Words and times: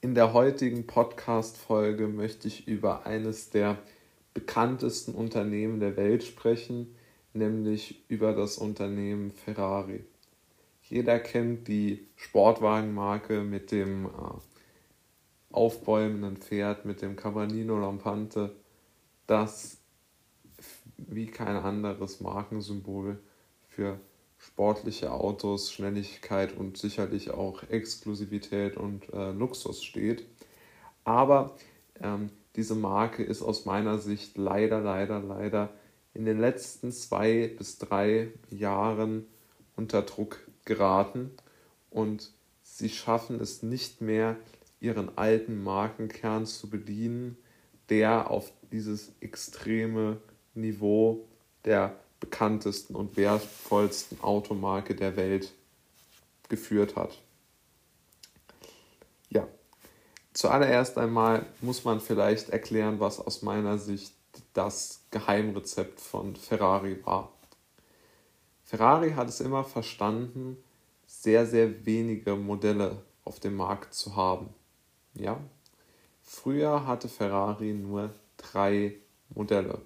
In 0.00 0.14
der 0.14 0.32
heutigen 0.32 0.86
Podcast-Folge 0.86 2.06
möchte 2.06 2.46
ich 2.46 2.68
über 2.68 3.04
eines 3.04 3.50
der 3.50 3.78
bekanntesten 4.32 5.12
Unternehmen 5.12 5.80
der 5.80 5.96
Welt 5.96 6.22
sprechen, 6.22 6.94
nämlich 7.32 8.04
über 8.06 8.32
das 8.32 8.58
Unternehmen 8.58 9.32
Ferrari. 9.32 10.04
Jeder 10.82 11.18
kennt 11.18 11.66
die 11.66 12.06
Sportwagenmarke 12.14 13.40
mit 13.40 13.72
dem 13.72 14.06
äh, 14.06 14.10
aufbäumenden 15.50 16.36
Pferd, 16.36 16.84
mit 16.84 17.02
dem 17.02 17.16
Cavallino 17.16 17.76
Lampante, 17.80 18.54
das 19.26 19.78
wie 20.96 21.26
kein 21.26 21.56
anderes 21.56 22.20
Markensymbol 22.20 23.18
für 23.68 23.98
sportliche 24.38 25.12
Autos, 25.12 25.72
Schnelligkeit 25.72 26.56
und 26.56 26.78
sicherlich 26.78 27.30
auch 27.30 27.62
Exklusivität 27.64 28.76
und 28.76 29.12
äh, 29.12 29.32
Luxus 29.32 29.84
steht. 29.84 30.24
Aber 31.04 31.56
ähm, 32.00 32.30
diese 32.56 32.74
Marke 32.74 33.22
ist 33.22 33.42
aus 33.42 33.66
meiner 33.66 33.98
Sicht 33.98 34.36
leider, 34.38 34.80
leider, 34.80 35.20
leider 35.20 35.70
in 36.14 36.24
den 36.24 36.38
letzten 36.40 36.92
zwei 36.92 37.52
bis 37.56 37.78
drei 37.78 38.32
Jahren 38.50 39.26
unter 39.76 40.02
Druck 40.02 40.38
geraten 40.64 41.30
und 41.90 42.32
sie 42.62 42.88
schaffen 42.88 43.40
es 43.40 43.62
nicht 43.62 44.00
mehr, 44.00 44.36
ihren 44.80 45.16
alten 45.16 45.62
Markenkern 45.62 46.46
zu 46.46 46.70
bedienen, 46.70 47.36
der 47.88 48.30
auf 48.30 48.52
dieses 48.70 49.12
extreme 49.20 50.20
Niveau 50.54 51.26
der 51.64 51.98
bekanntesten 52.20 52.94
und 52.94 53.16
wertvollsten 53.16 54.20
Automarke 54.20 54.94
der 54.94 55.16
Welt 55.16 55.52
geführt 56.48 56.96
hat. 56.96 57.20
Ja, 59.30 59.46
zuallererst 60.32 60.98
einmal 60.98 61.46
muss 61.60 61.84
man 61.84 62.00
vielleicht 62.00 62.48
erklären, 62.50 63.00
was 63.00 63.20
aus 63.20 63.42
meiner 63.42 63.78
Sicht 63.78 64.14
das 64.52 65.02
Geheimrezept 65.10 66.00
von 66.00 66.36
Ferrari 66.36 67.04
war. 67.04 67.32
Ferrari 68.64 69.12
hat 69.12 69.28
es 69.28 69.40
immer 69.40 69.64
verstanden, 69.64 70.62
sehr, 71.06 71.46
sehr 71.46 71.86
wenige 71.86 72.36
Modelle 72.36 73.02
auf 73.24 73.40
dem 73.40 73.56
Markt 73.56 73.94
zu 73.94 74.14
haben. 74.16 74.50
Ja? 75.14 75.40
Früher 76.22 76.86
hatte 76.86 77.08
Ferrari 77.08 77.72
nur 77.72 78.14
drei 78.36 78.94
Modelle. 79.30 79.80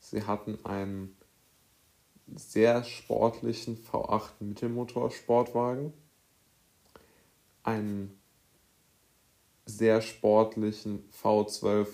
Sie 0.00 0.22
hatten 0.22 0.58
einen 0.64 1.15
sehr 2.34 2.84
sportlichen 2.84 3.78
V8 3.78 4.30
Mittelmotor 4.40 5.10
Sportwagen, 5.10 5.92
einen 7.62 8.18
sehr 9.64 10.00
sportlichen 10.00 11.08
V12 11.22 11.88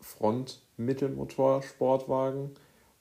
Front 0.00 0.62
Mittelmotor 0.76 1.62
Sportwagen 1.62 2.54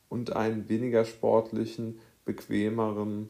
und 0.10 0.36
einen 0.36 0.68
weniger 0.70 1.06
sportlichen, 1.06 2.00
bequemeren 2.26 3.30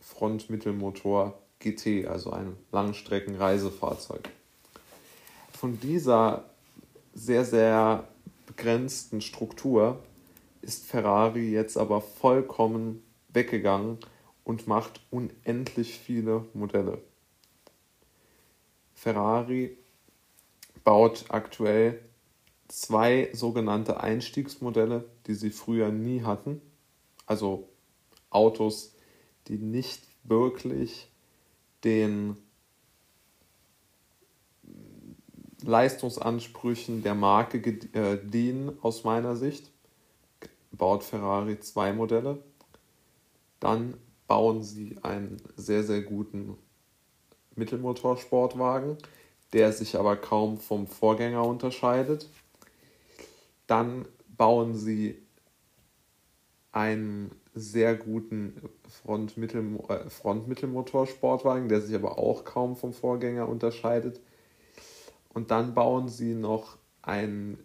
Front 0.00 0.50
Mittelmotor 0.50 1.38
GT, 1.58 2.06
also 2.06 2.30
ein 2.30 2.56
Langstreckenreisefahrzeug. 2.72 4.28
Von 5.52 5.78
dieser 5.80 6.44
sehr, 7.14 7.44
sehr 7.44 8.08
begrenzten 8.46 9.20
Struktur 9.20 10.02
ist 10.62 10.86
Ferrari 10.86 11.50
jetzt 11.50 11.76
aber 11.76 12.00
vollkommen 12.00 13.02
weggegangen 13.28 13.98
und 14.44 14.66
macht 14.66 15.00
unendlich 15.10 15.98
viele 15.98 16.46
Modelle. 16.54 16.98
Ferrari 18.94 19.76
baut 20.84 21.26
aktuell 21.28 22.00
zwei 22.68 23.28
sogenannte 23.32 24.00
Einstiegsmodelle, 24.00 25.04
die 25.26 25.34
sie 25.34 25.50
früher 25.50 25.90
nie 25.90 26.22
hatten. 26.22 26.60
Also 27.26 27.68
Autos, 28.30 28.94
die 29.48 29.58
nicht 29.58 30.02
wirklich 30.24 31.08
den 31.84 32.36
Leistungsansprüchen 35.62 37.02
der 37.02 37.14
Marke 37.14 37.58
äh, 37.58 38.18
dienen, 38.24 38.78
aus 38.82 39.04
meiner 39.04 39.36
Sicht 39.36 39.71
baut 40.72 41.04
Ferrari 41.04 41.60
zwei 41.60 41.92
Modelle. 41.92 42.42
Dann 43.60 43.96
bauen 44.26 44.62
sie 44.62 44.98
einen 45.02 45.36
sehr, 45.56 45.84
sehr 45.84 46.02
guten 46.02 46.56
Mittelmotorsportwagen, 47.54 48.96
der 49.52 49.72
sich 49.72 49.96
aber 49.96 50.16
kaum 50.16 50.58
vom 50.58 50.86
Vorgänger 50.86 51.44
unterscheidet. 51.44 52.28
Dann 53.66 54.06
bauen 54.28 54.74
sie 54.74 55.22
einen 56.72 57.30
sehr 57.54 57.94
guten 57.94 58.70
Front-Mittel, 58.88 59.78
äh, 59.88 60.08
Front-Mittelmotorsportwagen, 60.08 61.68
der 61.68 61.82
sich 61.82 61.94
aber 61.94 62.18
auch 62.18 62.44
kaum 62.44 62.76
vom 62.76 62.92
Vorgänger 62.92 63.48
unterscheidet. 63.48 64.20
Und 65.34 65.50
dann 65.50 65.74
bauen 65.74 66.08
sie 66.08 66.34
noch 66.34 66.78
einen 67.02 67.58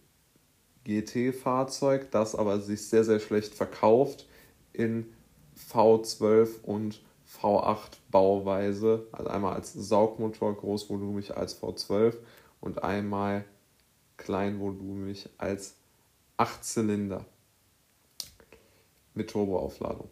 GT-Fahrzeug, 0.87 2.09
das 2.11 2.33
aber 2.33 2.59
sich 2.61 2.87
sehr, 2.87 3.03
sehr 3.03 3.19
schlecht 3.19 3.53
verkauft 3.53 4.25
in 4.73 5.13
V12 5.71 6.61
und 6.63 7.01
V8 7.27 7.97
Bauweise. 8.09 9.07
Also 9.11 9.29
einmal 9.29 9.53
als 9.55 9.73
Saugmotor 9.73 10.55
großvolumig 10.55 11.35
als 11.35 11.61
V12 11.61 12.15
und 12.61 12.83
einmal 12.83 13.43
kleinvolumig 14.15 15.29
als 15.37 15.75
8-Zylinder 16.37 17.25
mit 19.13 19.29
Turboaufladung. 19.29 20.09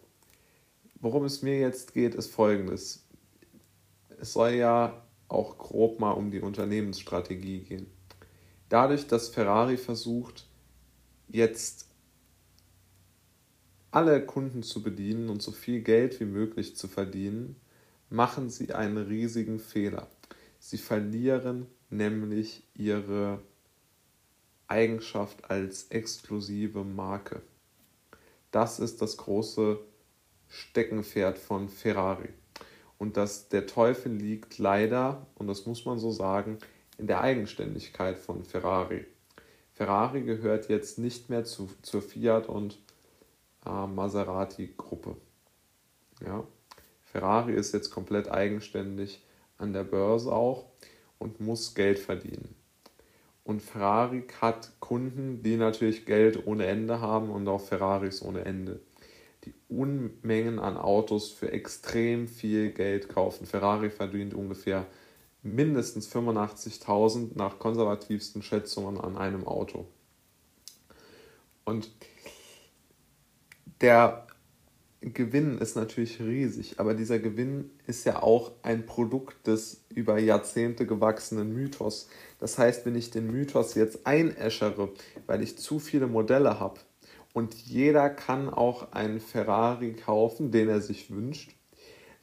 Worum 0.99 1.25
es 1.25 1.41
mir 1.41 1.59
jetzt 1.59 1.93
geht, 1.93 2.15
ist 2.15 2.31
folgendes. 2.31 3.05
Es 4.19 4.33
soll 4.33 4.51
ja 4.51 5.03
auch 5.27 5.57
grob 5.57 5.99
mal 5.99 6.11
um 6.11 6.31
die 6.31 6.41
Unternehmensstrategie 6.41 7.61
gehen. 7.61 7.87
Dadurch, 8.69 9.07
dass 9.07 9.29
Ferrari 9.29 9.77
versucht, 9.77 10.47
jetzt 11.27 11.87
alle 13.91 14.25
Kunden 14.25 14.61
zu 14.61 14.83
bedienen 14.83 15.29
und 15.29 15.41
so 15.41 15.51
viel 15.51 15.81
Geld 15.81 16.19
wie 16.19 16.25
möglich 16.25 16.75
zu 16.75 16.87
verdienen, 16.87 17.55
machen 18.09 18.49
sie 18.49 18.73
einen 18.73 18.97
riesigen 18.97 19.59
Fehler. 19.59 20.07
Sie 20.59 20.77
verlieren 20.77 21.67
nämlich 21.89 22.63
ihre 22.73 23.41
Eigenschaft 24.67 25.49
als 25.49 25.87
exklusive 25.89 26.83
Marke. 26.83 27.41
Das 28.51 28.79
ist 28.79 29.01
das 29.01 29.17
große 29.17 29.79
Steckenpferd 30.47 31.37
von 31.37 31.69
Ferrari. 31.69 32.29
Und 32.97 33.17
dass 33.17 33.49
der 33.49 33.67
Teufel 33.67 34.13
liegt 34.13 34.57
leider, 34.57 35.27
und 35.35 35.47
das 35.47 35.65
muss 35.65 35.85
man 35.85 35.99
so 35.99 36.11
sagen, 36.11 36.57
in 36.97 37.07
der 37.07 37.21
Eigenständigkeit 37.21 38.17
von 38.17 38.43
Ferrari. 38.43 39.05
Ferrari 39.75 40.21
gehört 40.21 40.69
jetzt 40.69 40.99
nicht 40.99 41.29
mehr 41.29 41.43
zu, 41.43 41.69
zur 41.81 42.01
Fiat 42.01 42.47
und 42.47 42.79
äh, 43.65 43.87
Maserati-Gruppe. 43.87 45.17
Ja? 46.25 46.45
Ferrari 47.03 47.53
ist 47.53 47.73
jetzt 47.73 47.91
komplett 47.91 48.31
eigenständig 48.31 49.21
an 49.57 49.73
der 49.73 49.83
Börse 49.83 50.31
auch 50.31 50.65
und 51.19 51.41
muss 51.41 51.75
Geld 51.75 51.99
verdienen. 51.99 52.55
Und 53.43 53.61
Ferrari 53.61 54.23
hat 54.39 54.71
Kunden, 54.79 55.43
die 55.43 55.57
natürlich 55.57 56.05
Geld 56.05 56.47
ohne 56.47 56.65
Ende 56.67 57.01
haben 57.01 57.29
und 57.29 57.47
auch 57.49 57.61
Ferraris 57.61 58.21
ohne 58.21 58.45
Ende, 58.45 58.79
die 59.43 59.53
Unmengen 59.67 60.57
an 60.57 60.77
Autos 60.77 61.31
für 61.31 61.51
extrem 61.51 62.29
viel 62.29 62.71
Geld 62.71 63.09
kaufen. 63.09 63.45
Ferrari 63.45 63.89
verdient 63.89 64.33
ungefähr 64.33 64.85
mindestens 65.45 66.11
85.000 66.11 67.31
nach 67.35 67.59
konservativsten 67.59 68.41
Schätzungen 68.41 68.99
an 68.99 69.15
einem 69.15 69.47
Auto. 69.47 69.85
Und 71.63 71.91
der 73.81 74.27
Gewinn 75.01 75.59
ist 75.59 75.75
natürlich 75.75 76.19
riesig, 76.19 76.79
aber 76.79 76.95
dieser 76.95 77.19
Gewinn 77.19 77.69
ist 77.85 78.05
ja 78.05 78.23
auch 78.23 78.53
ein 78.63 78.87
Produkt 78.87 79.45
des 79.45 79.83
über 79.93 80.17
Jahrzehnte 80.17 80.87
gewachsenen 80.87 81.53
Mythos. 81.53 82.07
Das 82.39 82.57
heißt, 82.57 82.85
wenn 82.85 82.95
ich 82.95 83.11
den 83.11 83.27
Mythos 83.27 83.75
jetzt 83.75 84.07
einäschere, 84.07 84.89
weil 85.27 85.43
ich 85.43 85.59
zu 85.59 85.77
viele 85.77 86.07
Modelle 86.07 86.59
habe 86.59 86.79
und 87.33 87.53
jeder 87.53 88.09
kann 88.09 88.49
auch 88.49 88.93
einen 88.93 89.19
Ferrari 89.19 89.93
kaufen, 89.93 90.49
den 90.49 90.69
er 90.69 90.81
sich 90.81 91.11
wünscht, 91.11 91.51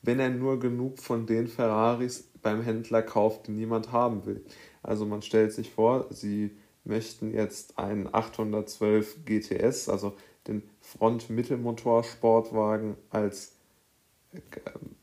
wenn 0.03 0.19
er 0.19 0.31
nur 0.31 0.59
genug 0.59 0.99
von 0.99 1.27
den 1.27 1.47
Ferraris 1.47 2.32
beim 2.43 2.63
Händler 2.63 3.03
kauft, 3.03 3.47
die 3.47 3.53
niemand 3.53 3.93
haben 3.93 4.27
will. 4.27 4.45
Also 4.83 5.07
man 5.07 5.23
stellt 5.23 5.53
sich 5.53 5.71
vor, 5.71 6.09
Sie 6.11 6.51
möchten 6.85 7.33
jetzt 7.33 7.79
einen 7.79 8.13
812 8.13 9.25
GTS, 9.25 9.89
also 9.89 10.17
den 10.49 10.65
Front-Mittelmotor-Sportwagen 10.81 12.97
als 13.11 13.53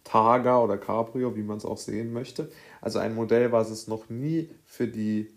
Targa 0.04 0.62
oder 0.62 0.78
Cabrio, 0.78 1.36
wie 1.36 1.44
man 1.44 1.58
es 1.58 1.66
auch 1.66 1.78
sehen 1.78 2.12
möchte. 2.12 2.52
Also 2.82 3.00
ein 3.00 3.16
Modell, 3.16 3.52
was 3.52 3.70
es 3.70 3.88
noch 3.88 4.10
nie 4.10 4.50
für 4.66 4.88
die 4.88 5.32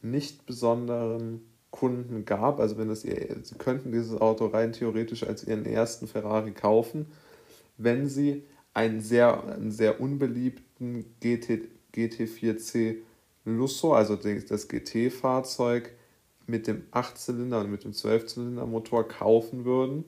nicht 0.00 0.46
besonderen 0.46 1.42
Kunden 1.70 2.24
gab. 2.24 2.60
Also 2.60 2.78
wenn 2.78 2.90
es 2.90 3.04
ihr, 3.04 3.36
sie 3.42 3.56
könnten 3.56 3.90
dieses 3.90 4.20
Auto 4.20 4.46
rein 4.46 4.72
theoretisch 4.72 5.24
als 5.24 5.44
ihren 5.44 5.66
ersten 5.66 6.06
Ferrari 6.06 6.52
kaufen, 6.52 7.06
wenn 7.76 8.08
sie 8.08 8.44
einen 8.72 9.00
sehr, 9.00 9.42
einen 9.44 9.72
sehr 9.72 10.00
unbeliebten 10.00 10.64
GT, 11.20 11.68
GT4C 11.94 12.96
Lusso, 13.44 13.94
also 13.94 14.16
das 14.16 14.68
GT-Fahrzeug 14.68 15.92
mit 16.46 16.66
dem 16.66 16.84
8-Zylinder 16.92 17.60
und 17.60 17.70
mit 17.70 17.84
dem 17.84 17.92
12-Zylinder-Motor 17.92 19.08
kaufen 19.08 19.64
würden, 19.64 20.04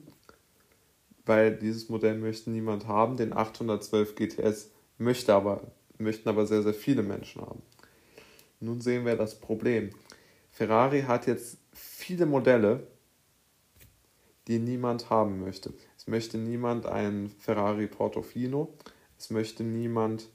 weil 1.25 1.55
dieses 1.55 1.89
Modell 1.89 2.17
möchte 2.17 2.49
niemand 2.49 2.87
haben. 2.87 3.17
Den 3.17 3.33
812 3.33 4.15
GTS 4.15 4.71
möchte 4.97 5.33
aber, 5.33 5.71
möchten 5.97 6.29
aber 6.29 6.45
sehr, 6.45 6.63
sehr 6.63 6.73
viele 6.73 7.03
Menschen 7.03 7.41
haben. 7.41 7.61
Nun 8.59 8.81
sehen 8.81 9.05
wir 9.05 9.15
das 9.15 9.39
Problem. 9.39 9.91
Ferrari 10.51 11.01
hat 11.01 11.27
jetzt 11.27 11.57
viele 11.73 12.25
Modelle, 12.25 12.87
die 14.47 14.59
niemand 14.59 15.09
haben 15.09 15.41
möchte. 15.41 15.73
Es 15.97 16.07
möchte 16.07 16.37
niemand 16.37 16.85
einen 16.85 17.29
Ferrari 17.29 17.87
Portofino, 17.87 18.73
es 19.19 19.29
möchte 19.29 19.63
niemand 19.63 20.29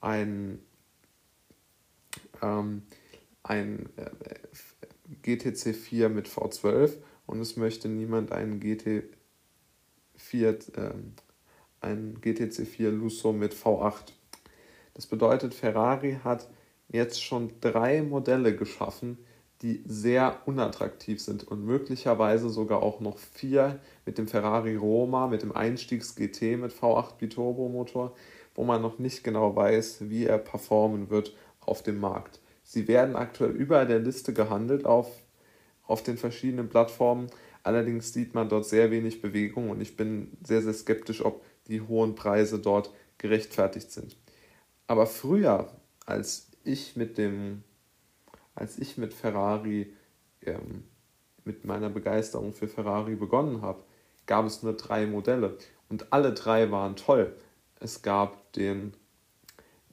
ein, 0.00 0.60
ähm, 2.42 2.82
ein 3.42 3.88
äh, 3.96 4.10
GTC 5.22 5.74
4 5.74 6.08
mit 6.08 6.28
V12 6.28 6.96
und 7.26 7.40
es 7.40 7.56
möchte 7.56 7.88
niemand 7.88 8.32
einen 8.32 8.60
GT 8.60 9.04
4, 10.16 10.48
äh, 10.48 10.58
ein 11.80 12.20
GTC 12.20 12.66
4 12.66 12.90
Lusso 12.90 13.32
mit 13.32 13.54
V8. 13.54 14.12
Das 14.94 15.06
bedeutet, 15.06 15.54
Ferrari 15.54 16.18
hat 16.24 16.48
jetzt 16.88 17.22
schon 17.22 17.52
drei 17.60 18.02
Modelle 18.02 18.56
geschaffen, 18.56 19.18
die 19.62 19.82
sehr 19.86 20.42
unattraktiv 20.46 21.20
sind 21.20 21.46
und 21.46 21.64
möglicherweise 21.64 22.48
sogar 22.48 22.82
auch 22.82 23.00
noch 23.00 23.18
vier 23.18 23.80
mit 24.06 24.18
dem 24.18 24.28
Ferrari 24.28 24.76
Roma, 24.76 25.26
mit 25.26 25.42
dem 25.42 25.52
Einstiegs-GT 25.52 26.56
mit 26.56 26.72
V8 26.72 27.16
Biturbo-Motor, 27.18 28.14
wo 28.58 28.64
man 28.64 28.82
noch 28.82 28.98
nicht 28.98 29.22
genau 29.22 29.54
weiß, 29.54 30.10
wie 30.10 30.26
er 30.26 30.36
performen 30.36 31.10
wird 31.10 31.32
auf 31.60 31.84
dem 31.84 32.00
Markt. 32.00 32.40
Sie 32.64 32.88
werden 32.88 33.14
aktuell 33.14 33.52
überall 33.52 33.86
der 33.86 34.00
Liste 34.00 34.32
gehandelt 34.32 34.84
auf, 34.84 35.08
auf 35.84 36.02
den 36.02 36.18
verschiedenen 36.18 36.68
Plattformen. 36.68 37.28
Allerdings 37.62 38.12
sieht 38.12 38.34
man 38.34 38.48
dort 38.48 38.66
sehr 38.66 38.90
wenig 38.90 39.22
Bewegung 39.22 39.70
und 39.70 39.80
ich 39.80 39.96
bin 39.96 40.36
sehr, 40.42 40.60
sehr 40.60 40.72
skeptisch, 40.72 41.24
ob 41.24 41.44
die 41.68 41.82
hohen 41.82 42.16
Preise 42.16 42.58
dort 42.58 42.92
gerechtfertigt 43.18 43.92
sind. 43.92 44.16
Aber 44.88 45.06
früher, 45.06 45.70
als 46.04 46.48
ich 46.64 46.96
mit 46.96 47.16
dem 47.16 47.62
als 48.56 48.76
ich 48.76 48.98
mit 48.98 49.14
Ferrari, 49.14 49.94
ähm, 50.42 50.82
mit 51.44 51.64
meiner 51.64 51.90
Begeisterung 51.90 52.52
für 52.52 52.66
Ferrari 52.66 53.14
begonnen 53.14 53.62
habe, 53.62 53.84
gab 54.26 54.46
es 54.46 54.64
nur 54.64 54.76
drei 54.76 55.06
Modelle 55.06 55.58
und 55.88 56.12
alle 56.12 56.34
drei 56.34 56.72
waren 56.72 56.96
toll. 56.96 57.36
Es 57.80 58.02
gab 58.02 58.52
den 58.54 58.92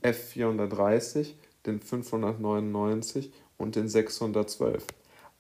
F430, 0.01 1.33
den 1.65 1.79
599 1.79 3.31
und 3.57 3.75
den 3.75 3.87
612. 3.87 4.85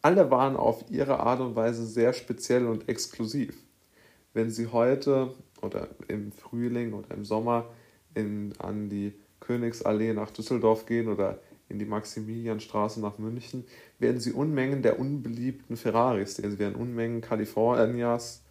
Alle 0.01 0.29
waren 0.29 0.55
auf 0.55 0.85
ihre 0.89 1.19
Art 1.19 1.39
und 1.39 1.55
Weise 1.55 1.85
sehr 1.85 2.13
speziell 2.13 2.67
und 2.67 2.87
exklusiv. 2.87 3.55
Wenn 4.33 4.51
Sie 4.51 4.67
heute 4.67 5.33
oder 5.61 5.87
im 6.07 6.31
Frühling 6.31 6.93
oder 6.93 7.15
im 7.15 7.25
Sommer 7.25 7.65
in, 8.13 8.53
an 8.59 8.89
die 8.89 9.13
Königsallee 9.39 10.13
nach 10.13 10.29
Düsseldorf 10.29 10.85
gehen 10.85 11.07
oder 11.07 11.39
in 11.69 11.79
die 11.79 11.85
Maximilianstraße 11.85 13.01
nach 13.01 13.17
München, 13.17 13.65
werden 13.97 14.19
Sie 14.19 14.33
Unmengen 14.33 14.83
der 14.83 14.99
unbeliebten 14.99 15.77
Ferraris 15.77 16.35
sehen. 16.35 16.51
Sie 16.51 16.59
werden 16.59 16.75
Unmengen 16.75 17.21
Californias 17.21 18.43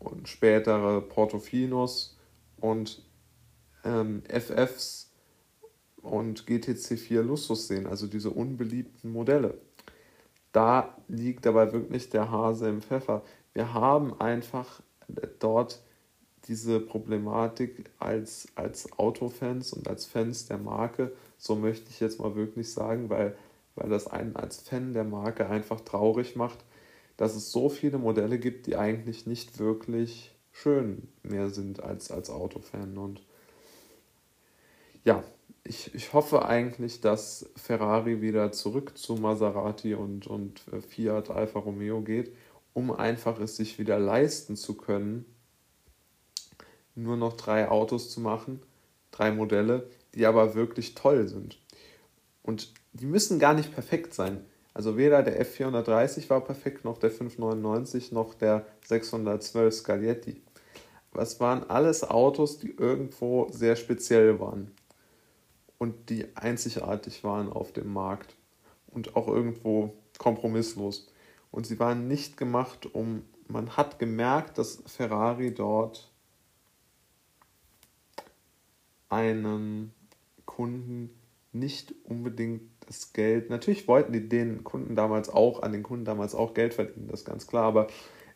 und 0.00 0.28
spätere 0.28 1.00
Portofinos 1.00 2.17
und 2.60 3.02
ähm, 3.84 4.22
FFs 4.28 5.10
und 6.02 6.46
GTC 6.46 6.98
4 6.98 7.22
Luxus 7.22 7.68
sehen, 7.68 7.86
also 7.86 8.06
diese 8.06 8.30
unbeliebten 8.30 9.10
Modelle. 9.10 9.58
Da 10.52 10.96
liegt 11.08 11.46
dabei 11.46 11.72
wirklich 11.72 12.08
der 12.10 12.30
Hase 12.30 12.68
im 12.68 12.82
Pfeffer. 12.82 13.22
Wir 13.52 13.74
haben 13.74 14.18
einfach 14.20 14.80
dort 15.38 15.82
diese 16.46 16.80
Problematik 16.80 17.90
als, 17.98 18.48
als 18.54 18.98
Autofans 18.98 19.72
und 19.72 19.86
als 19.88 20.06
Fans 20.06 20.46
der 20.46 20.58
Marke, 20.58 21.12
so 21.36 21.56
möchte 21.56 21.90
ich 21.90 22.00
jetzt 22.00 22.18
mal 22.20 22.34
wirklich 22.34 22.72
sagen, 22.72 23.10
weil, 23.10 23.36
weil 23.74 23.90
das 23.90 24.06
einen 24.06 24.34
als 24.36 24.60
Fan 24.60 24.94
der 24.94 25.04
Marke 25.04 25.48
einfach 25.48 25.80
traurig 25.80 26.36
macht, 26.36 26.64
dass 27.18 27.34
es 27.34 27.52
so 27.52 27.68
viele 27.68 27.98
Modelle 27.98 28.38
gibt, 28.38 28.66
die 28.66 28.76
eigentlich 28.76 29.26
nicht 29.26 29.58
wirklich 29.58 30.34
schön 30.62 31.08
mehr 31.22 31.50
sind 31.50 31.82
als, 31.82 32.10
als 32.10 32.30
Autofan. 32.30 32.98
Und 32.98 33.22
ja, 35.04 35.22
ich, 35.64 35.94
ich 35.94 36.12
hoffe 36.12 36.44
eigentlich, 36.46 37.00
dass 37.00 37.50
Ferrari 37.56 38.20
wieder 38.20 38.52
zurück 38.52 38.96
zu 38.96 39.14
Maserati 39.14 39.94
und, 39.94 40.26
und 40.26 40.60
Fiat 40.88 41.30
Alfa 41.30 41.60
Romeo 41.60 42.00
geht, 42.00 42.34
um 42.72 42.90
einfach 42.90 43.38
es 43.40 43.56
sich 43.56 43.78
wieder 43.78 43.98
leisten 43.98 44.56
zu 44.56 44.74
können, 44.74 45.24
nur 46.94 47.16
noch 47.16 47.36
drei 47.36 47.68
Autos 47.68 48.10
zu 48.10 48.20
machen, 48.20 48.60
drei 49.10 49.30
Modelle, 49.30 49.88
die 50.14 50.26
aber 50.26 50.54
wirklich 50.54 50.94
toll 50.94 51.28
sind. 51.28 51.58
Und 52.42 52.72
die 52.92 53.06
müssen 53.06 53.38
gar 53.38 53.54
nicht 53.54 53.72
perfekt 53.72 54.14
sein. 54.14 54.44
Also 54.74 54.96
weder 54.96 55.22
der 55.22 55.44
F430 55.44 56.30
war 56.30 56.40
perfekt, 56.40 56.84
noch 56.84 56.98
der 56.98 57.10
599, 57.10 58.12
noch 58.12 58.34
der 58.34 58.64
612 58.84 59.74
Scaglietti. 59.74 60.40
Es 61.14 61.40
waren 61.40 61.68
alles 61.68 62.04
Autos, 62.04 62.58
die 62.58 62.70
irgendwo 62.70 63.48
sehr 63.50 63.76
speziell 63.76 64.40
waren 64.40 64.72
und 65.78 66.10
die 66.10 66.36
einzigartig 66.36 67.24
waren 67.24 67.50
auf 67.50 67.72
dem 67.72 67.92
Markt 67.92 68.36
und 68.88 69.16
auch 69.16 69.28
irgendwo 69.28 69.94
kompromisslos. 70.18 71.10
Und 71.50 71.66
sie 71.66 71.78
waren 71.78 72.08
nicht 72.08 72.36
gemacht, 72.36 72.94
um, 72.94 73.24
man 73.46 73.76
hat 73.76 73.98
gemerkt, 73.98 74.58
dass 74.58 74.82
Ferrari 74.86 75.54
dort 75.54 76.10
einen 79.08 79.92
Kunden 80.44 81.10
nicht 81.52 81.94
unbedingt 82.04 82.62
das 82.86 83.12
Geld, 83.12 83.50
natürlich 83.50 83.88
wollten 83.88 84.12
die 84.12 84.28
den 84.28 84.64
Kunden 84.64 84.94
damals 84.94 85.28
auch, 85.28 85.62
an 85.62 85.72
den 85.72 85.82
Kunden 85.82 86.04
damals 86.04 86.34
auch 86.34 86.54
Geld 86.54 86.74
verdienen, 86.74 87.08
das 87.08 87.20
ist 87.20 87.26
ganz 87.26 87.46
klar, 87.46 87.64
aber 87.64 87.86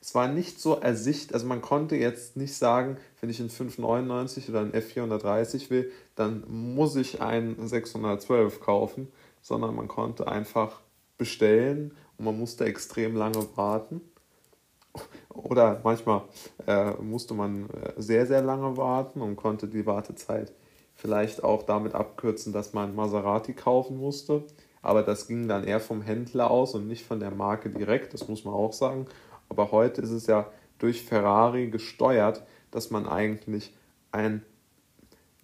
es 0.02 0.16
war 0.16 0.26
nicht 0.26 0.60
so 0.60 0.74
ersicht, 0.74 1.32
also 1.32 1.46
man 1.46 1.62
konnte 1.62 1.94
jetzt 1.94 2.36
nicht 2.36 2.56
sagen, 2.56 2.96
wenn 3.20 3.30
ich 3.30 3.38
einen 3.38 3.50
599 3.50 4.50
oder 4.50 4.60
einen 4.60 4.72
F430 4.72 5.70
will, 5.70 5.92
dann 6.16 6.42
muss 6.48 6.96
ich 6.96 7.22
einen 7.22 7.68
612 7.68 8.60
kaufen, 8.60 9.12
sondern 9.42 9.76
man 9.76 9.86
konnte 9.86 10.26
einfach 10.26 10.80
bestellen 11.18 11.94
und 12.18 12.24
man 12.24 12.36
musste 12.36 12.64
extrem 12.64 13.14
lange 13.14 13.46
warten. 13.54 14.00
Oder 15.28 15.80
manchmal 15.84 16.22
äh, 16.66 16.90
musste 17.00 17.34
man 17.34 17.70
äh, 17.70 17.92
sehr, 17.96 18.26
sehr 18.26 18.42
lange 18.42 18.76
warten 18.76 19.20
und 19.22 19.36
konnte 19.36 19.68
die 19.68 19.86
Wartezeit 19.86 20.52
vielleicht 20.96 21.44
auch 21.44 21.62
damit 21.62 21.94
abkürzen, 21.94 22.52
dass 22.52 22.72
man 22.72 22.96
Maserati 22.96 23.54
kaufen 23.54 23.98
musste. 23.98 24.42
Aber 24.82 25.04
das 25.04 25.28
ging 25.28 25.46
dann 25.46 25.62
eher 25.62 25.78
vom 25.78 26.02
Händler 26.02 26.50
aus 26.50 26.74
und 26.74 26.88
nicht 26.88 27.06
von 27.06 27.20
der 27.20 27.30
Marke 27.30 27.70
direkt, 27.70 28.12
das 28.14 28.26
muss 28.26 28.44
man 28.44 28.52
auch 28.52 28.72
sagen. 28.72 29.06
Aber 29.52 29.70
heute 29.70 30.00
ist 30.00 30.12
es 30.12 30.26
ja 30.26 30.50
durch 30.78 31.02
Ferrari 31.04 31.68
gesteuert, 31.68 32.42
dass 32.70 32.90
man 32.90 33.06
eigentlich 33.06 33.74
ein, 34.10 34.42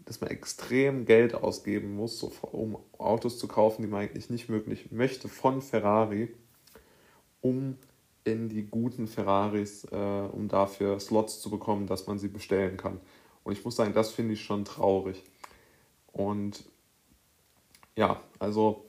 dass 0.06 0.22
man 0.22 0.30
extrem 0.30 1.04
Geld 1.04 1.34
ausgeben 1.34 1.94
muss, 1.94 2.22
um 2.22 2.78
Autos 2.96 3.38
zu 3.38 3.48
kaufen, 3.48 3.82
die 3.82 3.88
man 3.88 4.00
eigentlich 4.00 4.30
nicht 4.30 4.48
möglich 4.48 4.90
möchte 4.92 5.28
von 5.28 5.60
Ferrari, 5.60 6.34
um 7.42 7.76
in 8.24 8.48
die 8.48 8.64
guten 8.64 9.08
Ferraris, 9.08 9.84
äh, 9.92 9.94
um 9.94 10.48
dafür 10.48 10.98
Slots 11.00 11.42
zu 11.42 11.50
bekommen, 11.50 11.86
dass 11.86 12.06
man 12.06 12.18
sie 12.18 12.28
bestellen 12.28 12.78
kann. 12.78 12.98
Und 13.44 13.52
ich 13.52 13.62
muss 13.62 13.76
sagen, 13.76 13.92
das 13.92 14.10
finde 14.10 14.32
ich 14.32 14.42
schon 14.42 14.64
traurig. 14.64 15.22
Und 16.12 16.64
ja, 17.94 18.22
also 18.38 18.86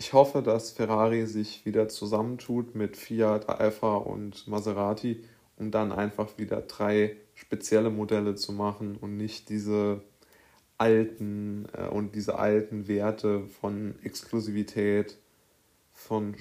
ich 0.00 0.14
hoffe, 0.14 0.40
dass 0.40 0.70
Ferrari 0.70 1.26
sich 1.26 1.66
wieder 1.66 1.90
zusammentut 1.90 2.74
mit 2.74 2.96
Fiat, 2.96 3.50
Alfa 3.50 3.96
und 3.96 4.48
Maserati, 4.48 5.22
um 5.58 5.70
dann 5.70 5.92
einfach 5.92 6.38
wieder 6.38 6.62
drei 6.62 7.18
spezielle 7.34 7.90
Modelle 7.90 8.34
zu 8.34 8.52
machen 8.52 8.96
und 8.96 9.18
nicht 9.18 9.50
diese 9.50 10.00
alten 10.78 11.66
äh, 11.74 11.86
und 11.88 12.14
diese 12.14 12.38
alten 12.38 12.88
Werte 12.88 13.46
von 13.60 13.94
Exklusivität, 14.02 15.18
von 15.92 16.34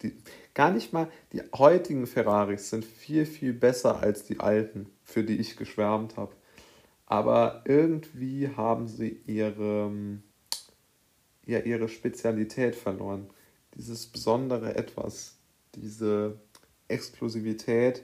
die, 0.00 0.16
gar 0.54 0.70
nicht 0.70 0.94
mal 0.94 1.10
die 1.34 1.42
heutigen 1.54 2.06
Ferraris 2.06 2.70
sind 2.70 2.86
viel, 2.86 3.26
viel 3.26 3.52
besser 3.52 4.00
als 4.00 4.24
die 4.24 4.40
alten, 4.40 4.86
für 5.04 5.22
die 5.22 5.36
ich 5.36 5.58
geschwärmt 5.58 6.16
habe. 6.16 6.32
aber 7.04 7.62
irgendwie 7.66 8.48
haben 8.56 8.88
sie 8.88 9.20
ihre, 9.26 9.92
ja, 11.46 11.58
ihre 11.60 11.88
Spezialität 11.88 12.74
verloren. 12.74 13.28
Dieses 13.74 14.06
besondere 14.06 14.74
Etwas, 14.74 15.36
diese 15.74 16.38
Exklusivität, 16.88 18.02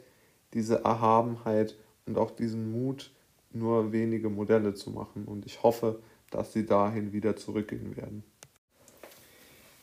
diese 0.54 0.84
Erhabenheit 0.84 1.76
und 2.06 2.18
auch 2.18 2.30
diesen 2.30 2.70
Mut, 2.70 3.10
nur 3.52 3.92
wenige 3.92 4.30
Modelle 4.30 4.74
zu 4.74 4.90
machen. 4.90 5.24
Und 5.24 5.46
ich 5.46 5.62
hoffe, 5.62 6.00
dass 6.30 6.52
sie 6.52 6.66
dahin 6.66 7.12
wieder 7.12 7.36
zurückgehen 7.36 7.96
werden. 7.96 8.24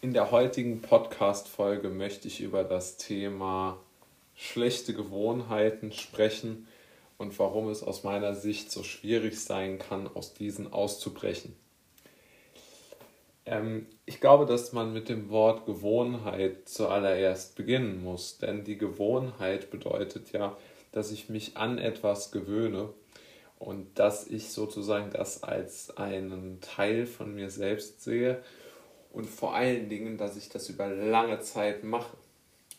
In 0.02 0.14
der 0.14 0.32
heutigen 0.32 0.82
Podcast-Folge 0.82 1.90
möchte 1.90 2.28
ich 2.28 2.42
über 2.42 2.64
das 2.64 2.98
Thema 2.98 3.80
schlechte 4.36 4.94
Gewohnheiten 4.94 5.92
sprechen 5.92 6.68
und 7.18 7.38
warum 7.40 7.70
es 7.70 7.84
aus 7.84 8.04
meiner 8.04 8.36
Sicht 8.36 8.72
so 8.72 8.84
schwierig 8.84 9.40
sein 9.40 9.80
kann, 9.80 10.08
aus 10.14 10.34
diesen 10.34 10.72
auszubrechen. 10.74 11.56
Ähm, 13.46 13.88
ich 14.06 14.22
glaube, 14.22 14.46
dass 14.46 14.74
man 14.74 14.94
mit 14.94 15.10
dem 15.10 15.30
Wort 15.30 15.66
Gewohnheit 15.66 16.68
zuallererst 16.68 17.56
beginnen 17.56 18.04
muss, 18.04 18.38
denn 18.38 18.64
die 18.64 18.78
Gewohnheit 18.78 19.72
bedeutet 19.72 20.32
ja, 20.32 20.58
dass 20.92 21.12
ich 21.12 21.30
mich 21.30 21.58
an 21.58 21.78
etwas 21.78 22.32
gewöhne 22.32 22.90
und 23.60 24.00
dass 24.00 24.28
ich 24.28 24.50
sozusagen 24.50 25.10
das 25.12 25.44
als 25.44 25.98
einen 25.98 26.60
Teil 26.62 27.06
von 27.06 27.34
mir 27.34 27.50
selbst 27.50 28.04
sehe 28.04 28.42
und 29.12 29.30
vor 29.30 29.56
allen 29.56 29.90
Dingen, 29.90 30.18
dass 30.18 30.38
ich 30.38 30.50
das 30.50 30.70
über 30.70 30.88
lange 30.88 31.40
Zeit 31.40 31.84
mache. 31.84 32.18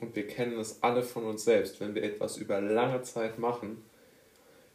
Und 0.00 0.16
wir 0.16 0.26
kennen 0.26 0.59
es 0.59 0.83
alle 0.83 1.02
von 1.02 1.25
uns 1.25 1.44
selbst. 1.44 1.80
Wenn 1.80 1.94
wir 1.94 2.02
etwas 2.02 2.37
über 2.37 2.61
lange 2.61 3.02
Zeit 3.02 3.38
machen, 3.38 3.85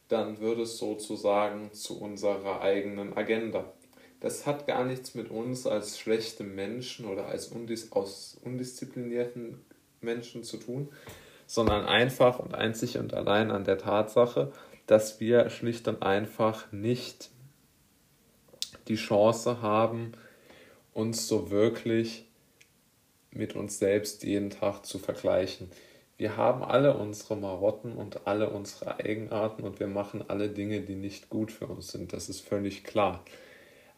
dann 0.08 0.40
wird 0.40 0.58
es 0.58 0.78
sozusagen 0.78 1.72
zu 1.72 2.00
unserer 2.00 2.62
eigenen 2.62 3.16
Agenda. 3.16 3.72
Das 4.20 4.46
hat 4.46 4.66
gar 4.66 4.84
nichts 4.84 5.14
mit 5.14 5.30
uns 5.30 5.66
als 5.66 5.98
schlechte 5.98 6.44
Menschen 6.44 7.06
oder 7.06 7.26
als 7.26 7.48
undis 7.48 7.90
aus 7.92 8.38
undisziplinierten 8.44 9.64
Menschen 10.02 10.44
zu 10.44 10.58
tun, 10.58 10.88
sondern 11.46 11.86
einfach 11.86 12.38
und 12.38 12.54
einzig 12.54 12.98
und 12.98 13.14
allein 13.14 13.50
an 13.50 13.64
der 13.64 13.78
Tatsache, 13.78 14.52
dass 14.86 15.20
wir 15.20 15.48
schlicht 15.50 15.88
und 15.88 16.02
einfach 16.02 16.70
nicht 16.70 17.30
die 18.88 18.96
Chance 18.96 19.62
haben, 19.62 20.12
uns 20.92 21.28
so 21.28 21.50
wirklich 21.50 22.26
mit 23.30 23.54
uns 23.54 23.78
selbst 23.78 24.22
jeden 24.24 24.50
Tag 24.50 24.84
zu 24.84 24.98
vergleichen. 24.98 25.70
Wir 26.18 26.36
haben 26.36 26.62
alle 26.62 26.96
unsere 26.96 27.36
Marotten 27.36 27.92
und 27.92 28.26
alle 28.26 28.50
unsere 28.50 28.98
Eigenarten 28.98 29.62
und 29.62 29.80
wir 29.80 29.86
machen 29.86 30.24
alle 30.28 30.50
Dinge, 30.50 30.82
die 30.82 30.96
nicht 30.96 31.30
gut 31.30 31.50
für 31.50 31.66
uns 31.66 31.92
sind. 31.92 32.12
Das 32.12 32.28
ist 32.28 32.40
völlig 32.40 32.84
klar. 32.84 33.24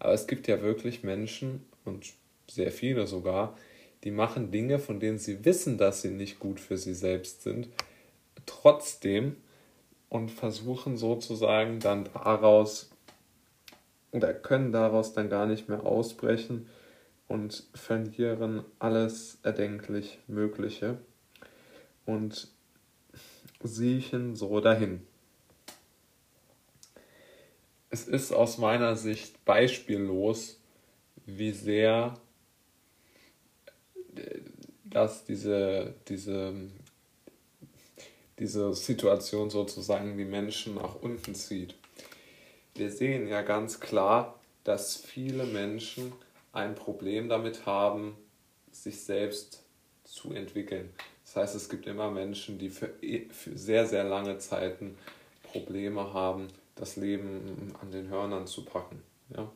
Aber 0.03 0.15
es 0.15 0.27
gibt 0.27 0.49
ja 0.49 0.61
wirklich 0.61 1.05
Menschen 1.05 1.65
und 1.85 2.15
sehr 2.51 2.73
viele 2.73 3.07
sogar, 3.07 3.57
die 4.03 4.11
machen 4.11 4.51
Dinge, 4.51 4.81
von 4.81 4.99
denen 4.99 5.19
sie 5.19 5.45
wissen, 5.45 5.79
dass 5.79 6.03
sie 6.03 6.11
nicht 6.11 6.41
gut 6.41 6.59
für 6.59 6.77
sie 6.77 6.93
selbst 6.93 7.43
sind, 7.43 7.69
trotzdem 8.45 9.37
und 10.09 10.33
versuchen 10.33 10.97
sozusagen 10.97 11.79
dann 11.79 12.09
daraus 12.13 12.91
oder 14.11 14.35
können 14.35 14.73
daraus 14.73 15.13
dann 15.13 15.31
gar 15.31 15.47
nicht 15.47 15.69
mehr 15.69 15.87
ausbrechen 15.87 16.67
und 17.29 17.63
verlieren 17.73 18.65
alles 18.81 19.39
erdenklich 19.45 20.19
Mögliche 20.27 20.99
und 22.07 22.49
siechen 23.63 24.35
so 24.35 24.59
dahin. 24.59 25.07
Es 27.93 28.09
ist 28.09 28.33
aus 28.33 28.59
meiner 28.59 28.97
Sicht 28.97 29.45
beispiellos, 29.45 30.59
wie 31.27 31.53
sehr 31.53 32.15
dass 34.85 35.25
diese, 35.25 35.95
diese, 36.09 36.55
diese 38.39 38.75
Situation 38.75 39.51
sozusagen 39.51 40.17
die 40.17 40.25
Menschen 40.25 40.75
nach 40.75 40.97
unten 40.97 41.35
zieht. 41.35 41.75
Wir 42.75 42.91
sehen 42.91 43.29
ja 43.29 43.43
ganz 43.43 43.81
klar, 43.81 44.39
dass 44.65 44.97
viele 44.97 45.45
Menschen 45.45 46.13
ein 46.53 46.75
Problem 46.75 47.29
damit 47.29 47.67
haben, 47.67 48.17
sich 48.71 49.01
selbst 49.03 49.63
zu 50.05 50.33
entwickeln. 50.33 50.91
Das 51.25 51.37
heißt, 51.37 51.55
es 51.55 51.69
gibt 51.69 51.87
immer 51.87 52.11
Menschen, 52.11 52.59
die 52.59 52.71
für, 52.71 52.91
für 53.31 53.57
sehr, 53.57 53.87
sehr 53.87 54.05
lange 54.05 54.39
Zeiten 54.39 54.99
Probleme 55.43 56.13
haben, 56.13 56.49
das 56.83 56.97
Leben 56.97 57.73
an 57.81 57.93
den 57.93 58.09
Hörnern 58.09 58.49
zu 58.49 58.65
packen. 58.65 59.05
Ja? 59.29 59.49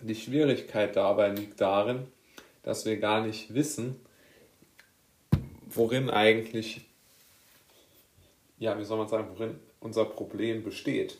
Die 0.00 0.14
Schwierigkeit 0.14 0.94
dabei 0.96 1.30
liegt 1.30 1.62
darin, 1.62 2.06
dass 2.62 2.84
wir 2.84 2.98
gar 2.98 3.24
nicht 3.24 3.54
wissen, 3.54 3.98
worin 5.64 6.10
eigentlich, 6.10 6.84
ja, 8.58 8.78
wie 8.78 8.84
soll 8.84 8.98
man 8.98 9.08
sagen, 9.08 9.30
worin 9.30 9.58
unser 9.80 10.04
Problem 10.04 10.62
besteht. 10.62 11.16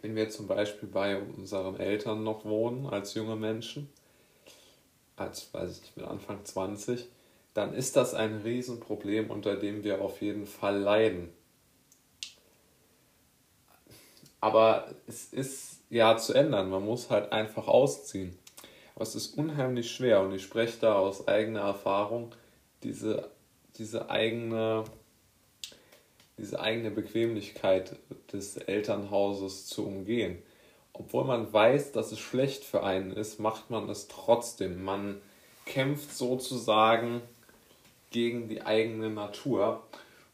Wenn 0.00 0.16
wir 0.16 0.30
zum 0.30 0.46
Beispiel 0.46 0.88
bei 0.88 1.20
unseren 1.20 1.78
Eltern 1.78 2.24
noch 2.24 2.46
wohnen 2.46 2.86
als 2.86 3.12
junge 3.12 3.36
Menschen, 3.36 3.90
als, 5.16 5.52
weiß 5.52 5.82
ich 5.84 5.94
mit 5.94 6.06
Anfang 6.06 6.42
20, 6.42 7.06
dann 7.58 7.74
ist 7.74 7.96
das 7.96 8.14
ein 8.14 8.42
Riesenproblem, 8.42 9.30
unter 9.30 9.56
dem 9.56 9.82
wir 9.84 10.00
auf 10.00 10.22
jeden 10.22 10.46
Fall 10.46 10.78
leiden. 10.78 11.30
Aber 14.40 14.94
es 15.08 15.32
ist 15.32 15.80
ja 15.90 16.16
zu 16.16 16.34
ändern, 16.34 16.70
man 16.70 16.84
muss 16.84 17.10
halt 17.10 17.32
einfach 17.32 17.66
ausziehen. 17.66 18.38
Aber 18.94 19.02
es 19.02 19.16
ist 19.16 19.36
unheimlich 19.36 19.90
schwer 19.90 20.20
und 20.20 20.32
ich 20.32 20.42
spreche 20.42 20.78
da 20.80 20.94
aus 20.94 21.26
eigener 21.26 21.60
Erfahrung, 21.60 22.32
diese, 22.82 23.28
diese 23.76 24.08
eigene 24.08 24.84
diese 26.38 26.60
eigene 26.60 26.92
Bequemlichkeit 26.92 27.96
des 28.32 28.56
Elternhauses 28.56 29.66
zu 29.66 29.84
umgehen. 29.84 30.40
Obwohl 30.92 31.24
man 31.24 31.52
weiß, 31.52 31.90
dass 31.90 32.12
es 32.12 32.20
schlecht 32.20 32.62
für 32.62 32.84
einen 32.84 33.10
ist, 33.10 33.40
macht 33.40 33.70
man 33.70 33.88
es 33.88 34.06
trotzdem. 34.06 34.84
Man 34.84 35.20
kämpft 35.66 36.16
sozusagen 36.16 37.22
gegen 38.10 38.48
die 38.48 38.62
eigene 38.62 39.10
Natur. 39.10 39.86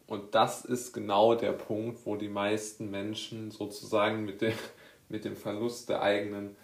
Und 0.06 0.34
das 0.34 0.64
ist 0.64 0.92
genau 0.92 1.34
der 1.34 1.52
Punkt, 1.52 2.04
wo 2.04 2.16
die 2.16 2.28
meisten 2.28 2.90
Menschen 2.90 3.50
sozusagen 3.50 4.24
mit, 4.24 4.40
der, 4.40 4.52
mit 5.08 5.24
dem 5.24 5.36
Verlust 5.36 5.88
der 5.88 6.02
eigenen 6.02 6.56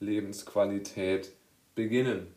Lebensqualität 0.00 1.32
beginnen. 1.74 2.34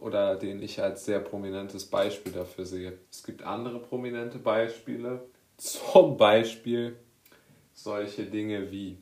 Oder 0.00 0.36
den 0.36 0.62
ich 0.62 0.80
als 0.80 1.04
sehr 1.04 1.18
prominentes 1.18 1.84
Beispiel 1.84 2.32
dafür 2.32 2.64
sehe. 2.64 2.98
Es 3.10 3.24
gibt 3.24 3.42
andere 3.42 3.80
prominente 3.80 4.38
Beispiele, 4.38 5.26
zum 5.56 6.16
Beispiel 6.16 6.96
solche 7.74 8.24
Dinge 8.24 8.70
wie 8.70 8.98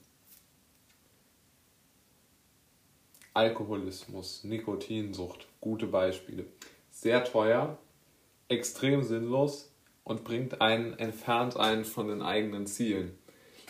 Alkoholismus, 3.35 4.45
Nikotinsucht, 4.45 5.47
gute 5.61 5.87
Beispiele. 5.87 6.47
Sehr 6.91 7.23
teuer, 7.23 7.77
extrem 8.49 9.03
sinnlos 9.03 9.71
und 10.05 10.25
bringt 10.25 10.61
einen, 10.61 10.99
entfernt 10.99 11.57
einen 11.57 11.85
von 11.85 12.09
den 12.09 12.23
eigenen 12.23 12.67
Zielen. 12.67 13.19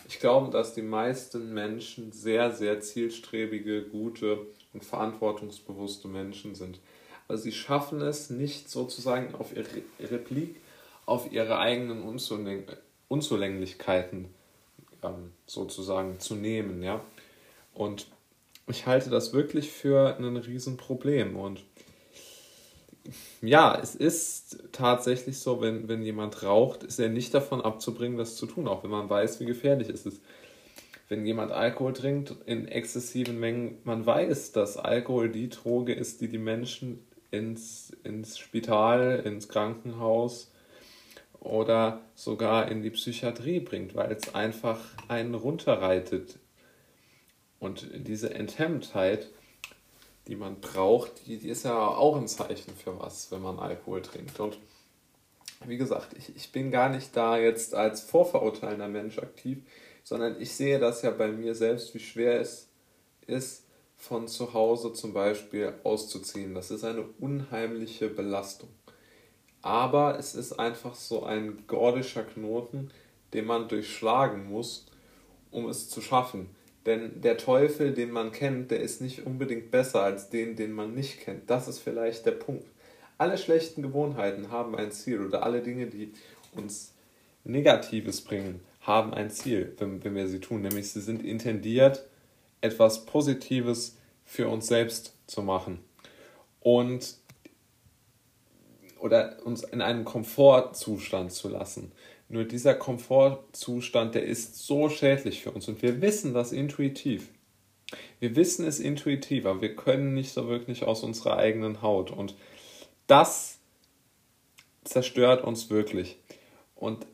Ich 0.07 0.19
glaube, 0.19 0.51
dass 0.51 0.73
die 0.73 0.81
meisten 0.81 1.53
Menschen 1.53 2.11
sehr, 2.11 2.51
sehr 2.51 2.79
zielstrebige, 2.79 3.83
gute 3.83 4.45
und 4.73 4.85
verantwortungsbewusste 4.85 6.07
Menschen 6.07 6.55
sind. 6.55 6.79
Aber 7.27 7.37
sie 7.37 7.51
schaffen 7.51 8.01
es 8.01 8.29
nicht 8.29 8.69
sozusagen 8.69 9.35
auf 9.35 9.55
ihre 9.55 9.67
Replik 9.99 10.55
auf 11.07 11.31
ihre 11.31 11.57
eigenen 11.57 12.03
Unzuläng 12.03 12.65
Unzulänglichkeiten 13.07 14.27
ähm, 15.01 15.31
sozusagen 15.47 16.19
zu 16.19 16.35
nehmen, 16.35 16.83
ja. 16.83 17.01
Und 17.73 18.07
ich 18.67 18.85
halte 18.85 19.09
das 19.09 19.31
wirklich 19.31 19.71
für 19.71 20.17
ein 20.17 20.35
Riesenproblem. 20.35 21.37
Und 21.37 21.63
ja, 23.41 23.77
es 23.81 23.95
ist 23.95 24.63
tatsächlich 24.71 25.39
so, 25.39 25.61
wenn, 25.61 25.87
wenn 25.87 26.03
jemand 26.03 26.43
raucht, 26.43 26.83
ist 26.83 26.99
er 26.99 27.09
nicht 27.09 27.33
davon 27.33 27.61
abzubringen, 27.61 28.17
das 28.17 28.35
zu 28.35 28.45
tun, 28.45 28.67
auch 28.67 28.83
wenn 28.83 28.91
man 28.91 29.09
weiß, 29.09 29.39
wie 29.39 29.45
gefährlich 29.45 29.89
es 29.89 30.05
ist. 30.05 30.21
Wenn 31.09 31.25
jemand 31.25 31.51
Alkohol 31.51 31.93
trinkt 31.93 32.35
in 32.45 32.67
exzessiven 32.67 33.39
Mengen, 33.39 33.77
man 33.85 34.05
weiß, 34.05 34.51
dass 34.51 34.77
Alkohol 34.77 35.29
die 35.29 35.49
Droge 35.49 35.93
ist, 35.93 36.19
die 36.19 36.27
die 36.27 36.37
Menschen 36.37 36.99
ins, 37.31 37.91
ins 38.03 38.37
Spital, 38.37 39.21
ins 39.25 39.47
Krankenhaus 39.47 40.51
oder 41.39 42.01
sogar 42.15 42.69
in 42.69 42.81
die 42.81 42.89
Psychiatrie 42.89 43.59
bringt, 43.59 43.95
weil 43.95 44.11
es 44.11 44.35
einfach 44.35 44.79
einen 45.07 45.35
runterreitet. 45.35 46.39
Und 47.59 47.87
diese 47.93 48.33
Enthemmtheit, 48.33 49.29
die 50.27 50.35
man 50.35 50.59
braucht, 50.59 51.25
die, 51.25 51.37
die 51.37 51.49
ist 51.49 51.63
ja 51.63 51.87
auch 51.87 52.17
ein 52.17 52.27
Zeichen 52.27 52.75
für 52.75 52.99
was, 52.99 53.31
wenn 53.31 53.41
man 53.41 53.59
Alkohol 53.59 54.01
trinkt. 54.01 54.39
Und 54.39 54.59
wie 55.65 55.77
gesagt, 55.77 56.13
ich, 56.17 56.35
ich 56.35 56.51
bin 56.51 56.69
gar 56.71 56.89
nicht 56.89 57.15
da 57.15 57.37
jetzt 57.37 57.73
als 57.73 58.01
vorverurteilender 58.01 58.87
Mensch 58.87 59.17
aktiv, 59.19 59.59
sondern 60.03 60.39
ich 60.39 60.53
sehe 60.55 60.79
das 60.79 61.01
ja 61.01 61.11
bei 61.11 61.29
mir 61.29 61.55
selbst, 61.55 61.93
wie 61.93 61.99
schwer 61.99 62.39
es 62.39 62.69
ist, 63.25 63.63
von 63.95 64.27
zu 64.27 64.53
Hause 64.53 64.93
zum 64.93 65.13
Beispiel 65.13 65.73
auszuziehen. 65.83 66.53
Das 66.53 66.71
ist 66.71 66.83
eine 66.83 67.03
unheimliche 67.19 68.07
Belastung. 68.07 68.69
Aber 69.61 70.19
es 70.19 70.35
ist 70.35 70.59
einfach 70.59 70.93
so 70.93 71.23
ein 71.23 71.65
gordischer 71.67 72.23
Knoten, 72.23 72.91
den 73.33 73.45
man 73.45 73.67
durchschlagen 73.67 74.49
muss, 74.49 74.85
um 75.51 75.67
es 75.67 75.89
zu 75.89 76.01
schaffen. 76.01 76.55
Denn 76.87 77.19
der 77.19 77.35
Teufel, 77.35 77.93
den 77.93 78.11
man 78.11 78.31
kennt, 78.31 78.71
der 78.71 78.79
ist 78.79 79.01
nicht 79.01 79.25
unbedingt 79.25 79.71
besser 79.71 80.03
als 80.03 80.29
den, 80.29 80.55
den 80.55 80.71
man 80.71 80.93
nicht 80.93 81.19
kennt. 81.19 81.49
Das 81.49 81.67
ist 81.67 81.79
vielleicht 81.79 82.25
der 82.25 82.31
Punkt. 82.31 82.65
Alle 83.17 83.37
schlechten 83.37 83.81
Gewohnheiten 83.81 84.51
haben 84.51 84.73
ein 84.73 84.93
Ziel 84.93 85.19
oder 85.19 85.43
alle 85.43 85.61
Dinge, 85.61 85.87
die 85.87 86.13
uns 86.53 86.93
Negatives 87.43 88.21
bringen, 88.21 88.61
haben 88.79 89.13
ein 89.13 89.29
Ziel, 89.29 89.75
wenn, 89.79 90.01
wenn 90.01 90.15
wir 90.15 90.29
sie 90.29 90.39
tun. 90.39 90.61
Nämlich 90.61 90.89
sie 90.89 91.01
sind 91.01 91.25
intendiert, 91.25 92.07
etwas 92.61 93.05
Positives 93.05 93.97
für 94.23 94.47
uns 94.47 94.67
selbst 94.67 95.13
zu 95.27 95.41
machen. 95.41 95.79
Und 96.61 97.15
oder 98.99 99.37
uns 99.43 99.63
in 99.63 99.81
einen 99.81 100.05
Komfortzustand 100.05 101.33
zu 101.33 101.49
lassen. 101.49 101.91
Nur 102.29 102.43
dieser 102.43 102.73
Komfortzustand, 102.73 104.15
der 104.15 104.23
ist 104.23 104.65
so 104.65 104.89
schädlich 104.89 105.41
für 105.41 105.51
uns 105.51 105.67
und 105.67 105.81
wir 105.81 106.01
wissen 106.01 106.33
das 106.33 106.51
intuitiv. 106.51 107.29
Wir 108.19 108.35
wissen 108.35 108.65
es 108.65 108.79
intuitiv, 108.79 109.45
aber 109.45 109.61
wir 109.61 109.75
können 109.75 110.13
nicht 110.13 110.33
so 110.33 110.47
wirklich 110.47 110.83
aus 110.83 111.03
unserer 111.03 111.37
eigenen 111.37 111.81
Haut 111.81 112.11
und 112.11 112.35
das 113.07 113.59
zerstört 114.83 115.43
uns 115.43 115.69
wirklich. 115.69 116.17
Und 116.75 117.05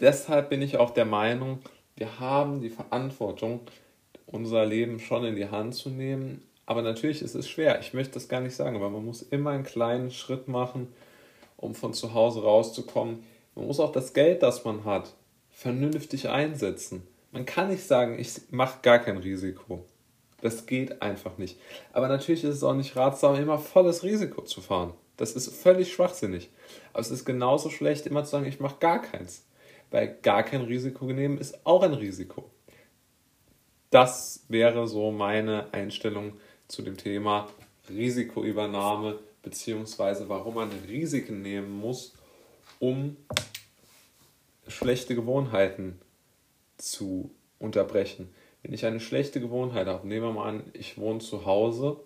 deshalb 0.00 0.50
bin 0.50 0.60
ich 0.60 0.76
auch 0.76 0.90
der 0.90 1.06
Meinung, 1.06 1.60
wir 1.96 2.20
haben 2.20 2.60
die 2.60 2.70
Verantwortung, 2.70 3.60
unser 4.26 4.64
Leben 4.64 4.98
schon 4.98 5.24
in 5.24 5.36
die 5.36 5.48
Hand 5.48 5.74
zu 5.74 5.90
nehmen. 5.90 6.42
Aber 6.64 6.82
natürlich 6.82 7.22
ist 7.22 7.34
es 7.34 7.48
schwer. 7.48 7.80
Ich 7.80 7.92
möchte 7.92 8.14
das 8.14 8.28
gar 8.28 8.40
nicht 8.40 8.54
sagen, 8.54 8.80
weil 8.80 8.90
man 8.90 9.04
muss 9.04 9.22
immer 9.22 9.50
einen 9.50 9.64
kleinen 9.64 10.10
Schritt 10.10 10.48
machen, 10.48 10.88
um 11.56 11.74
von 11.74 11.92
zu 11.92 12.14
Hause 12.14 12.42
rauszukommen. 12.42 13.24
Man 13.54 13.66
muss 13.66 13.80
auch 13.80 13.92
das 13.92 14.12
Geld, 14.12 14.42
das 14.42 14.64
man 14.64 14.84
hat, 14.84 15.14
vernünftig 15.50 16.28
einsetzen. 16.28 17.06
Man 17.30 17.46
kann 17.46 17.68
nicht 17.68 17.86
sagen, 17.86 18.18
ich 18.18 18.32
mache 18.50 18.80
gar 18.82 18.98
kein 18.98 19.18
Risiko. 19.18 19.84
Das 20.40 20.66
geht 20.66 21.02
einfach 21.02 21.38
nicht. 21.38 21.58
Aber 21.92 22.08
natürlich 22.08 22.44
ist 22.44 22.56
es 22.56 22.64
auch 22.64 22.74
nicht 22.74 22.96
ratsam, 22.96 23.36
immer 23.36 23.58
volles 23.58 24.02
Risiko 24.02 24.42
zu 24.42 24.60
fahren. 24.60 24.92
Das 25.16 25.32
ist 25.32 25.54
völlig 25.54 25.92
schwachsinnig. 25.92 26.50
Aber 26.92 27.00
es 27.00 27.10
ist 27.10 27.24
genauso 27.24 27.70
schlecht, 27.70 28.06
immer 28.06 28.24
zu 28.24 28.32
sagen, 28.32 28.46
ich 28.46 28.58
mache 28.58 28.76
gar 28.80 29.00
keins. 29.00 29.44
Weil 29.90 30.18
gar 30.22 30.42
kein 30.42 30.62
Risiko 30.62 31.04
nehmen 31.04 31.38
ist 31.38 31.64
auch 31.64 31.82
ein 31.82 31.94
Risiko. 31.94 32.50
Das 33.90 34.44
wäre 34.48 34.88
so 34.88 35.10
meine 35.10 35.72
Einstellung 35.72 36.32
zu 36.66 36.82
dem 36.82 36.96
Thema 36.96 37.48
Risikoübernahme, 37.88 39.18
beziehungsweise 39.42 40.28
warum 40.28 40.54
man 40.54 40.70
Risiken 40.88 41.42
nehmen 41.42 41.70
muss, 41.70 42.14
um 42.82 43.16
schlechte 44.66 45.14
Gewohnheiten 45.14 46.00
zu 46.78 47.30
unterbrechen. 47.60 48.34
Wenn 48.62 48.72
ich 48.72 48.84
eine 48.84 48.98
schlechte 48.98 49.40
Gewohnheit 49.40 49.86
habe, 49.86 50.08
nehmen 50.08 50.26
wir 50.26 50.32
mal 50.32 50.48
an, 50.48 50.64
ich 50.72 50.98
wohne 50.98 51.20
zu 51.20 51.46
Hause 51.46 52.00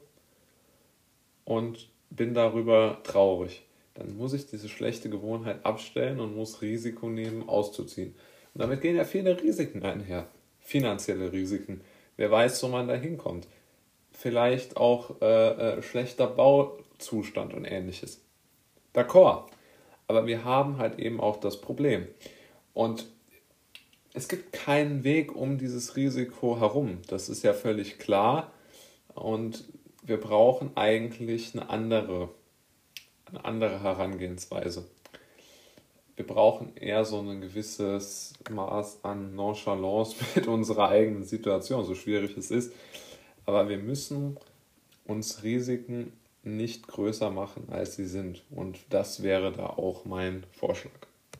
und 1.46 1.88
bin 2.10 2.34
darüber 2.34 2.98
traurig, 3.04 3.62
dann 3.94 4.18
muss 4.18 4.34
ich 4.34 4.50
diese 4.50 4.68
schlechte 4.68 5.08
Gewohnheit 5.08 5.64
abstellen 5.64 6.20
und 6.20 6.36
muss 6.36 6.60
Risiko 6.60 7.08
nehmen, 7.08 7.48
auszuziehen. 7.48 8.14
Und 8.52 8.60
damit 8.60 8.82
gehen 8.82 8.96
ja 8.96 9.04
viele 9.04 9.42
Risiken 9.42 9.82
einher, 9.82 10.28
finanzielle 10.60 11.32
Risiken. 11.32 11.80
Wer 12.18 12.30
weiß, 12.30 12.62
wo 12.62 12.68
man 12.68 12.86
da 12.86 12.94
hinkommt. 12.94 13.48
Vielleicht 14.12 14.76
auch 14.76 15.22
äh, 15.22 15.78
äh, 15.78 15.82
schlechter 15.82 16.26
Bauzustand 16.26 17.54
und 17.54 17.64
ähnliches. 17.64 18.20
D'accord. 18.94 19.55
Aber 20.08 20.26
wir 20.26 20.44
haben 20.44 20.78
halt 20.78 20.98
eben 20.98 21.20
auch 21.20 21.38
das 21.38 21.60
Problem. 21.60 22.06
Und 22.74 23.06
es 24.14 24.28
gibt 24.28 24.52
keinen 24.52 25.04
Weg 25.04 25.34
um 25.34 25.58
dieses 25.58 25.96
Risiko 25.96 26.58
herum. 26.58 26.98
Das 27.08 27.28
ist 27.28 27.42
ja 27.42 27.52
völlig 27.52 27.98
klar. 27.98 28.52
Und 29.14 29.64
wir 30.02 30.18
brauchen 30.18 30.70
eigentlich 30.76 31.54
eine 31.54 31.68
andere, 31.68 32.30
eine 33.30 33.44
andere 33.44 33.82
Herangehensweise. 33.82 34.84
Wir 36.14 36.26
brauchen 36.26 36.74
eher 36.76 37.04
so 37.04 37.20
ein 37.20 37.42
gewisses 37.42 38.32
Maß 38.50 39.04
an 39.04 39.34
Nonchalance 39.34 40.16
mit 40.34 40.46
unserer 40.46 40.88
eigenen 40.88 41.24
Situation, 41.24 41.84
so 41.84 41.94
schwierig 41.94 42.36
es 42.38 42.50
ist. 42.50 42.72
Aber 43.44 43.68
wir 43.68 43.78
müssen 43.78 44.38
uns 45.04 45.42
Risiken 45.42 46.12
nicht 46.46 46.86
größer 46.88 47.30
machen, 47.30 47.68
als 47.70 47.96
sie 47.96 48.06
sind. 48.06 48.44
Und 48.50 48.78
das 48.90 49.22
wäre 49.22 49.52
da 49.52 49.66
auch 49.66 50.04
mein 50.04 50.44
Vorschlag. 50.52 51.06